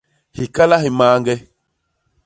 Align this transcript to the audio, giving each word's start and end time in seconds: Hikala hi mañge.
Hikala 0.37 0.79
hi 0.83 0.89
mañge. 0.99 1.35